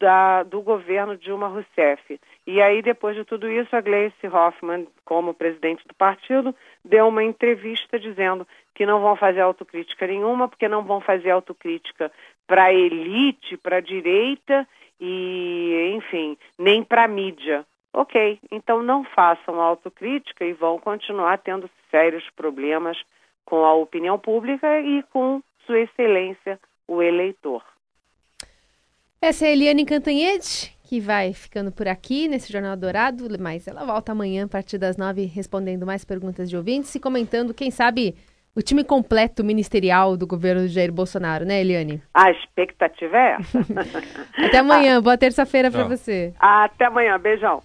da, 0.00 0.42
do 0.42 0.60
governo 0.62 1.16
Dilma 1.16 1.46
Rousseff. 1.46 2.20
E 2.46 2.60
aí, 2.60 2.82
depois 2.82 3.14
de 3.14 3.24
tudo 3.24 3.48
isso, 3.48 3.74
a 3.76 3.80
Gleice 3.80 4.26
Hoffmann, 4.26 4.88
como 5.04 5.32
presidente 5.32 5.86
do 5.86 5.94
partido, 5.94 6.54
deu 6.84 7.06
uma 7.08 7.22
entrevista 7.22 7.98
dizendo 8.00 8.46
que 8.74 8.84
não 8.84 9.00
vão 9.00 9.14
fazer 9.14 9.40
autocrítica 9.40 10.06
nenhuma, 10.06 10.48
porque 10.48 10.68
não 10.68 10.82
vão 10.82 11.00
fazer 11.00 11.30
autocrítica 11.30 12.10
para 12.46 12.64
a 12.64 12.74
elite, 12.74 13.56
para 13.56 13.76
a 13.76 13.80
direita 13.80 14.66
e, 15.00 15.92
enfim, 15.96 16.36
nem 16.58 16.82
para 16.82 17.04
a 17.04 17.08
mídia. 17.08 17.64
Ok, 17.92 18.40
então 18.50 18.82
não 18.82 19.04
façam 19.04 19.60
autocrítica 19.60 20.44
e 20.44 20.52
vão 20.52 20.78
continuar 20.78 21.38
tendo 21.38 21.70
sérios 21.90 22.28
problemas 22.34 22.98
com 23.44 23.64
a 23.64 23.74
opinião 23.74 24.18
pública 24.18 24.80
e 24.80 25.02
com 25.12 25.40
Sua 25.64 25.80
Excelência, 25.80 26.58
o 26.88 27.00
eleitor. 27.00 27.62
Essa 29.22 29.46
é 29.46 29.48
a 29.48 29.52
Eliane 29.52 29.86
Cantanhede, 29.86 30.76
que 30.82 31.00
vai 31.00 31.32
ficando 31.32 31.72
por 31.72 31.88
aqui 31.88 32.28
nesse 32.28 32.52
Jornal 32.52 32.76
Dourado, 32.76 33.26
mas 33.40 33.66
ela 33.66 33.84
volta 33.84 34.12
amanhã 34.12 34.44
a 34.44 34.48
partir 34.48 34.76
das 34.76 34.96
nove 34.96 35.24
respondendo 35.24 35.86
mais 35.86 36.04
perguntas 36.04 36.50
de 36.50 36.56
ouvintes 36.56 36.94
e 36.94 37.00
comentando, 37.00 37.54
quem 37.54 37.70
sabe, 37.70 38.16
o 38.56 38.62
time 38.62 38.84
completo 38.84 39.42
ministerial 39.42 40.16
do 40.16 40.26
governo 40.26 40.62
de 40.62 40.68
Jair 40.68 40.92
Bolsonaro, 40.92 41.44
né, 41.44 41.60
Eliane? 41.60 42.00
A 42.14 42.30
expectativa 42.30 43.16
é 43.16 43.36
essa. 43.40 43.58
Até 44.46 44.58
amanhã, 44.58 45.00
boa 45.02 45.18
terça-feira 45.18 45.70
para 45.70 45.84
você. 45.84 46.32
Até 46.38 46.86
amanhã, 46.86 47.18
beijão. 47.18 47.62